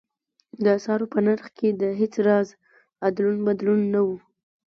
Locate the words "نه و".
3.93-4.09